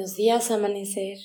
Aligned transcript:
Buenos 0.00 0.16
días, 0.16 0.50
amanecer. 0.50 1.18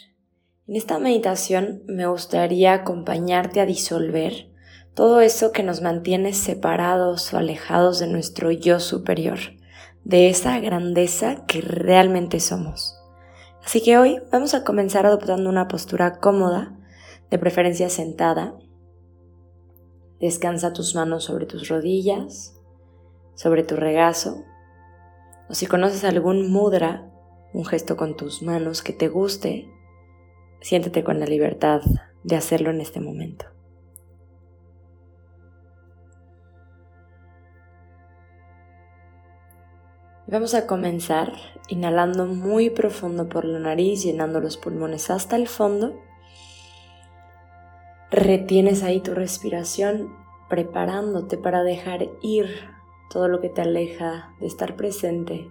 En 0.67 0.75
esta 0.75 0.99
meditación 0.99 1.83
me 1.87 2.07
gustaría 2.07 2.73
acompañarte 2.73 3.61
a 3.61 3.65
disolver 3.65 4.51
todo 4.93 5.21
eso 5.21 5.53
que 5.53 5.63
nos 5.63 5.81
mantiene 5.81 6.33
separados 6.33 7.33
o 7.33 7.37
alejados 7.37 7.99
de 7.99 8.07
nuestro 8.07 8.51
yo 8.51 8.81
superior, 8.81 9.39
de 10.03 10.27
esa 10.27 10.59
grandeza 10.59 11.45
que 11.45 11.61
realmente 11.61 12.41
somos. 12.41 12.99
Así 13.63 13.81
que 13.81 13.97
hoy 13.97 14.19
vamos 14.29 14.53
a 14.53 14.65
comenzar 14.65 15.05
adoptando 15.05 15.49
una 15.49 15.69
postura 15.69 16.19
cómoda, 16.19 16.77
de 17.31 17.39
preferencia 17.39 17.87
sentada. 17.87 18.55
Descansa 20.19 20.73
tus 20.73 20.95
manos 20.95 21.23
sobre 21.23 21.45
tus 21.45 21.69
rodillas, 21.69 22.57
sobre 23.35 23.63
tu 23.63 23.77
regazo, 23.77 24.43
o 25.47 25.53
si 25.53 25.65
conoces 25.65 26.03
algún 26.03 26.51
mudra, 26.51 27.09
un 27.55 27.65
gesto 27.65 27.95
con 27.95 28.17
tus 28.17 28.41
manos 28.41 28.81
que 28.81 28.91
te 28.91 29.07
guste, 29.07 29.69
siéntete 30.59 31.05
con 31.05 31.21
la 31.21 31.25
libertad 31.25 31.81
de 32.23 32.35
hacerlo 32.35 32.69
en 32.69 32.81
este 32.81 32.99
momento. 32.99 33.45
vamos 40.27 40.55
a 40.55 40.65
comenzar 40.67 41.31
inhalando 41.69 42.25
muy 42.25 42.69
profundo 42.69 43.29
por 43.29 43.45
la 43.45 43.59
nariz, 43.59 44.03
llenando 44.03 44.41
los 44.41 44.57
pulmones 44.57 45.09
hasta 45.09 45.37
el 45.37 45.47
fondo. 45.47 46.01
Retienes 48.11 48.83
ahí 48.83 48.99
tu 48.99 49.13
respiración, 49.13 50.13
preparándote 50.49 51.37
para 51.37 51.63
dejar 51.63 52.09
ir 52.21 52.47
todo 53.09 53.29
lo 53.29 53.39
que 53.39 53.49
te 53.49 53.61
aleja 53.61 54.33
de 54.41 54.47
estar 54.47 54.75
presente 54.75 55.49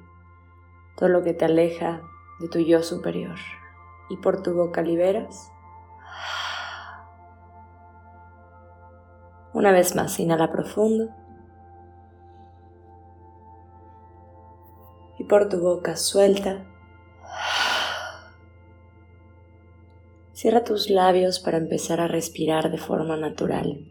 todo 0.97 1.09
lo 1.09 1.23
que 1.23 1.35
te 1.35 1.45
aleja 1.45 2.03
de 2.41 2.49
tu 2.49 2.59
yo 2.59 2.83
superior. 2.83 3.37
Y 4.09 4.17
por 4.19 4.43
tu 4.43 4.55
boca 4.55 4.83
liberas. 4.83 5.51
Una 9.53 9.71
vez 9.73 9.95
más, 9.95 10.19
inhala 10.19 10.51
profundo. 10.51 11.11
Y 15.19 15.25
por 15.25 15.49
tu 15.49 15.61
boca 15.61 15.97
suelta. 15.97 16.67
Cierra 20.33 20.65
tus 20.65 20.91
labios 20.91 21.39
para 21.39 21.57
empezar 21.57 22.01
a 22.01 22.09
respirar 22.09 22.71
de 22.71 22.79
forma 22.79 23.17
natural. 23.17 23.87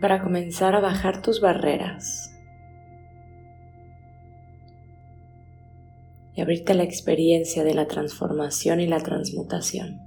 Para 0.00 0.22
comenzar 0.22 0.74
a 0.74 0.80
bajar 0.80 1.20
tus 1.20 1.40
barreras 1.40 2.34
y 6.34 6.40
abrirte 6.40 6.72
a 6.72 6.76
la 6.76 6.84
experiencia 6.84 7.64
de 7.64 7.74
la 7.74 7.86
transformación 7.86 8.80
y 8.80 8.86
la 8.86 9.00
transmutación. 9.00 10.00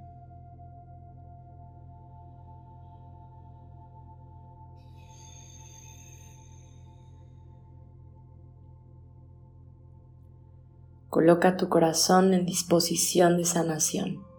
Coloca 11.10 11.58
tu 11.58 11.70
corazón 11.70 12.34
en 12.34 12.48
disposición 12.48 13.38
de 13.38 13.46
sanación. 13.46 14.33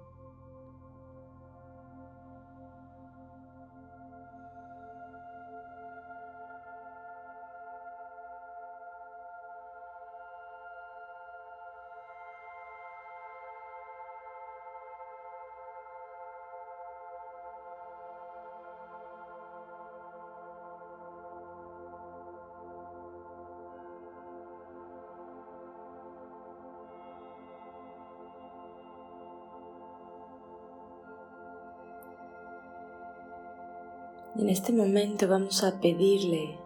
En 34.37 34.49
este 34.49 34.73
momento 34.73 35.29
vamos 35.29 35.63
a 35.63 35.81
pedirle 35.81 36.59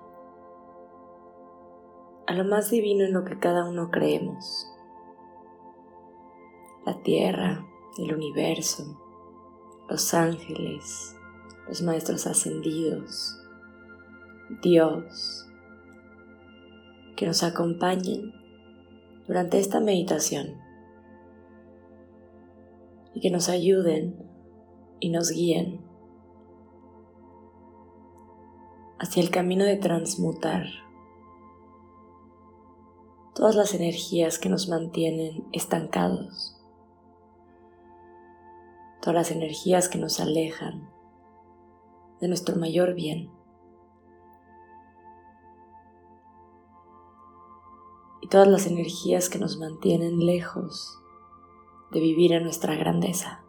a 2.27 2.33
lo 2.33 2.45
más 2.45 2.71
divino 2.71 3.05
en 3.05 3.13
lo 3.13 3.27
que 3.27 3.39
cada 3.39 3.69
uno 3.69 3.91
creemos. 3.91 4.73
La 6.87 7.03
tierra, 7.03 7.67
el 7.99 8.15
universo, 8.15 8.99
los 9.87 10.15
ángeles, 10.15 11.15
los 11.67 11.83
maestros 11.83 12.27
ascendidos, 12.27 13.39
Dios, 14.63 15.47
que 17.17 17.27
nos 17.27 17.43
acompañen 17.43 18.33
durante 19.27 19.59
esta 19.59 19.79
meditación 19.79 20.57
y 23.13 23.21
que 23.21 23.31
nos 23.31 23.51
ayuden 23.51 24.17
y 25.01 25.11
nos 25.11 25.31
guíen 25.31 25.88
hacia 28.99 29.23
el 29.23 29.31
camino 29.31 29.65
de 29.65 29.77
transmutar 29.77 30.65
todas 33.35 33.55
las 33.55 33.73
energías 33.75 34.39
que 34.39 34.49
nos 34.49 34.69
mantienen 34.69 35.47
estancados, 35.53 36.57
todas 39.01 39.15
las 39.15 39.31
energías 39.31 39.89
que 39.89 39.99
nos 39.99 40.19
alejan 40.19 40.91
de 42.21 42.27
nuestro 42.27 42.57
mayor 42.57 42.95
bien. 42.95 43.31
Y 48.21 48.29
todas 48.29 48.49
las 48.49 48.67
energías 48.67 49.29
que 49.29 49.39
nos 49.39 49.59
mantienen 49.59 50.27
lejos 50.27 50.99
de 51.93 52.01
vivir 52.01 52.33
en 52.33 52.43
nuestra 52.43 52.75
grandeza. 52.75 53.45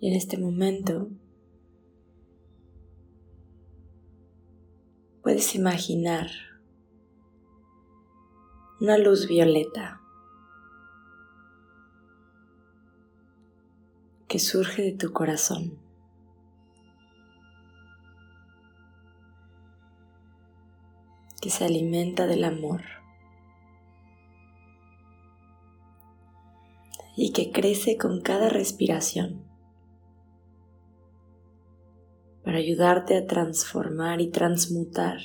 Y 0.00 0.08
en 0.08 0.16
este 0.16 0.38
momento 0.38 1.08
puedes 5.22 5.54
imaginar 5.54 6.28
una 8.80 8.98
luz 8.98 9.26
violeta 9.28 10.00
que 14.28 14.38
surge 14.38 14.82
de 14.82 14.92
tu 14.92 15.12
corazón. 15.12 15.84
que 21.44 21.50
se 21.50 21.66
alimenta 21.66 22.26
del 22.26 22.42
amor 22.42 22.80
y 27.18 27.32
que 27.32 27.52
crece 27.52 27.98
con 27.98 28.22
cada 28.22 28.48
respiración. 28.48 29.43
Para 32.54 32.62
ayudarte 32.62 33.16
a 33.16 33.26
transformar 33.26 34.20
y 34.20 34.30
transmutar 34.30 35.18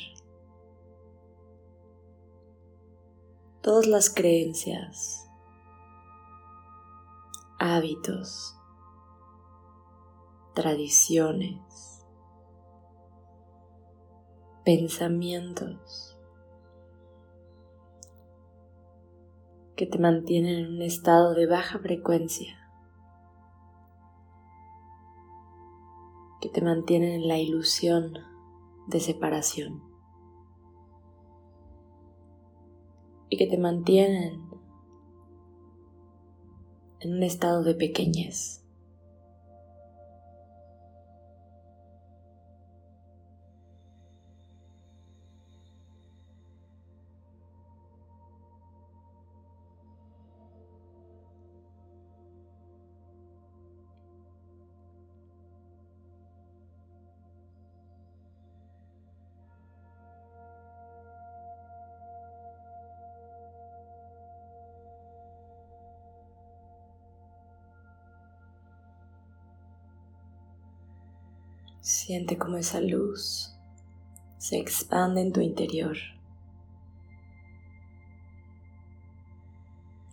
todas 3.62 3.86
las 3.86 4.10
creencias, 4.10 5.30
hábitos, 7.60 8.56
tradiciones, 10.56 12.04
pensamientos 14.66 16.18
que 19.76 19.86
te 19.86 20.00
mantienen 20.00 20.66
en 20.66 20.74
un 20.78 20.82
estado 20.82 21.36
de 21.36 21.46
baja 21.46 21.78
frecuencia. 21.78 22.69
Que 26.42 26.50
te 26.50 26.62
mantienen 26.62 27.22
en 27.22 27.28
la 27.28 27.38
ilusión 27.38 28.14
de 28.88 29.00
separación 29.00 29.84
y 33.30 33.38
que 33.38 33.48
te 33.48 33.58
mantienen 33.58 34.42
en 37.00 37.14
un 37.14 37.24
estado 37.24 37.64
de 37.64 37.76
pequeñez. 37.76 38.59
Siente 71.82 72.38
cómo 72.38 72.58
esa 72.58 72.82
luz 72.82 73.56
se 74.38 74.58
expande 74.58 75.22
en 75.22 75.32
tu 75.32 75.42
interior 75.42 75.98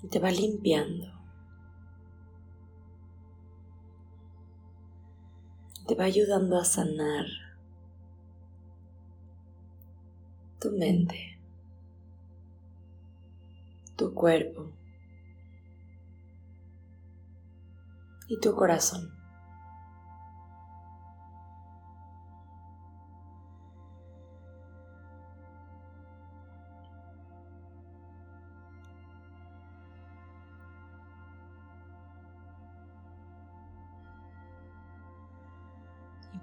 y 0.02 0.08
te 0.08 0.20
va 0.20 0.30
limpiando. 0.30 1.12
Te 5.88 5.94
va 5.94 6.04
ayudando 6.04 6.58
a 6.58 6.64
sanar 6.64 7.26
tu 10.60 10.70
mente, 10.70 11.38
tu 13.96 14.14
cuerpo 14.14 14.70
y 18.28 18.38
tu 18.40 18.54
corazón. 18.54 19.15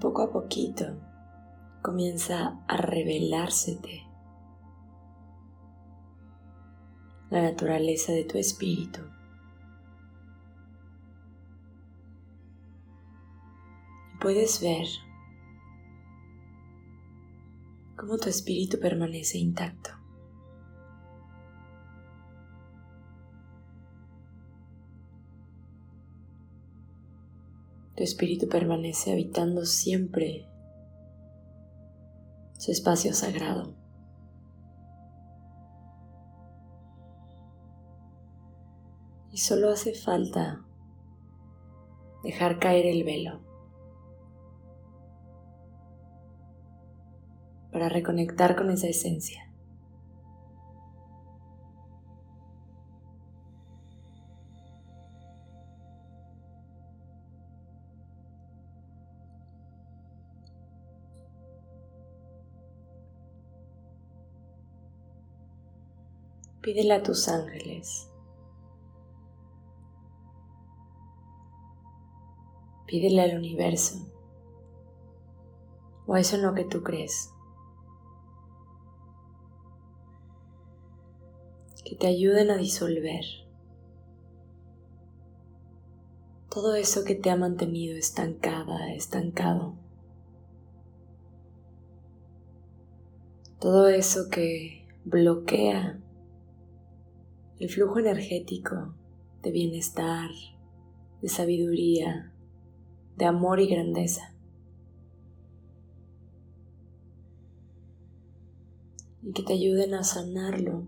Poco 0.03 0.21
a 0.21 0.31
poquito 0.31 0.85
comienza 1.81 2.59
a 2.67 2.77
revelársete 2.77 4.03
la 7.31 7.41
naturaleza 7.41 8.11
de 8.11 8.25
tu 8.25 8.37
espíritu. 8.37 8.99
puedes 14.23 14.61
ver 14.61 14.87
cómo 17.97 18.17
tu 18.17 18.29
espíritu 18.29 18.79
permanece 18.79 19.37
intacto. 19.37 20.02
Tu 28.03 28.07
espíritu 28.07 28.49
permanece 28.49 29.13
habitando 29.13 29.65
siempre 29.65 30.45
su 32.57 32.69
espacio 32.69 33.13
sagrado. 33.13 33.77
Y 39.31 39.37
solo 39.37 39.69
hace 39.69 39.93
falta 39.93 40.65
dejar 42.25 42.59
caer 42.59 42.87
el 42.87 43.05
velo 43.05 43.39
para 47.71 47.87
reconectar 47.87 48.57
con 48.57 48.69
esa 48.69 48.87
esencia. 48.89 49.52
Pídele 66.63 66.93
a 66.93 67.03
tus 67.03 67.27
ángeles. 67.27 68.09
Pídele 72.87 73.21
al 73.21 73.37
universo 73.37 74.07
o 76.07 76.13
a 76.13 76.21
eso 76.21 76.37
en 76.37 76.43
lo 76.43 76.53
que 76.53 76.63
tú 76.63 76.81
crees. 76.81 77.33
Que 81.83 81.97
te 81.97 82.07
ayuden 82.07 82.49
a 82.49 82.55
disolver 82.55 83.25
todo 86.49 86.75
eso 86.75 87.03
que 87.03 87.15
te 87.15 87.29
ha 87.29 87.35
mantenido 87.35 87.97
estancada, 87.97 88.93
estancado. 88.93 89.73
Todo 93.59 93.89
eso 93.89 94.29
que 94.29 94.87
bloquea 95.03 95.99
el 97.63 97.69
flujo 97.69 97.99
energético 97.99 98.93
de 99.41 99.51
bienestar, 99.51 100.29
de 101.21 101.29
sabiduría, 101.29 102.33
de 103.15 103.25
amor 103.25 103.61
y 103.61 103.67
grandeza. 103.67 104.33
Y 109.21 109.31
que 109.31 109.43
te 109.43 109.53
ayuden 109.53 109.93
a 109.93 110.03
sanarlo 110.03 110.85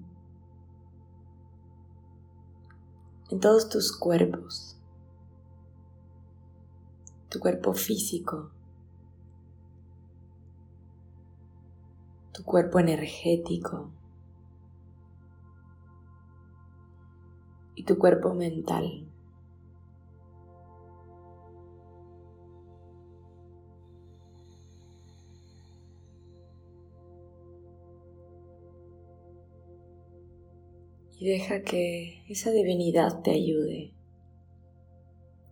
en 3.29 3.39
todos 3.39 3.69
tus 3.69 3.97
cuerpos, 3.97 4.77
tu 7.29 7.39
cuerpo 7.39 7.71
físico, 7.71 8.51
tu 12.33 12.43
cuerpo 12.43 12.79
energético, 12.79 13.94
y 17.75 17.83
tu 17.83 17.97
cuerpo 17.97 18.33
mental. 18.33 19.05
Y 31.17 31.27
deja 31.27 31.61
que 31.61 32.23
esa 32.27 32.51
divinidad 32.51 33.21
te 33.21 33.31
ayude 33.31 33.93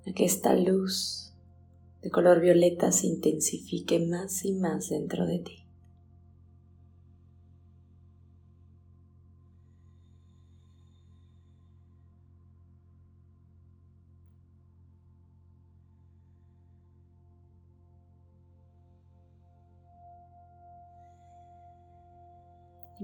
a 0.05 0.11
que 0.11 0.25
esta 0.25 0.55
luz 0.55 1.33
de 2.01 2.11
color 2.11 2.41
violeta 2.41 2.91
se 2.91 3.07
intensifique 3.07 3.99
más 3.99 4.43
y 4.43 4.51
más 4.51 4.89
dentro 4.89 5.25
de 5.25 5.39
ti. 5.39 5.62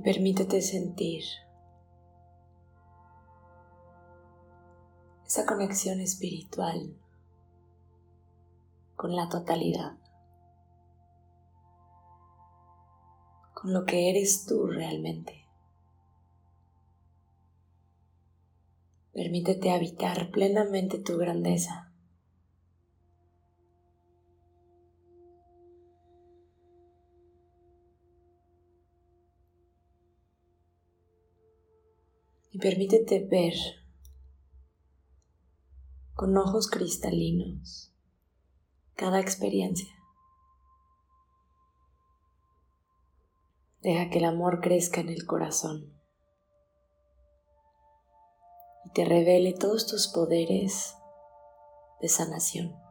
Permítete 0.01 0.61
sentir 0.61 1.23
esa 5.25 5.45
conexión 5.45 5.99
espiritual 5.99 6.95
con 8.95 9.15
la 9.15 9.29
totalidad, 9.29 9.97
con 13.53 13.73
lo 13.73 13.85
que 13.85 14.09
eres 14.09 14.45
tú 14.45 14.67
realmente. 14.67 15.45
Permítete 19.13 19.71
habitar 19.71 20.31
plenamente 20.31 20.97
tu 20.97 21.17
grandeza. 21.17 21.88
Y 32.51 32.59
permítete 32.59 33.25
ver 33.25 33.53
con 36.13 36.35
ojos 36.37 36.69
cristalinos 36.69 37.93
cada 38.95 39.19
experiencia. 39.19 39.89
Deja 43.81 44.09
que 44.09 44.17
el 44.17 44.25
amor 44.25 44.59
crezca 44.59 44.99
en 44.99 45.09
el 45.09 45.25
corazón 45.25 45.93
y 48.85 48.91
te 48.91 49.05
revele 49.05 49.53
todos 49.53 49.87
tus 49.87 50.09
poderes 50.09 50.95
de 52.01 52.09
sanación. 52.09 52.88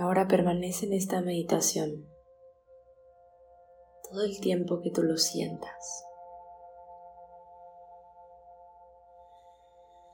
Ahora 0.00 0.26
permanece 0.26 0.86
en 0.86 0.94
esta 0.94 1.20
meditación 1.20 2.08
todo 4.08 4.24
el 4.24 4.40
tiempo 4.40 4.80
que 4.80 4.90
tú 4.90 5.02
lo 5.02 5.18
sientas. 5.18 6.06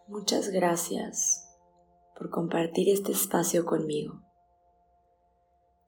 Muchas 0.09 0.49
gracias 0.49 1.57
por 2.19 2.31
compartir 2.31 2.89
este 2.89 3.13
espacio 3.13 3.65
conmigo. 3.65 4.23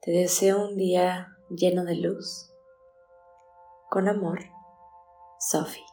Te 0.01 0.11
deseo 0.11 0.69
un 0.69 0.77
día 0.77 1.35
lleno 1.49 1.83
de 1.83 1.95
luz. 1.95 2.53
Con 3.89 4.07
amor, 4.07 4.39
Sophie. 5.39 5.88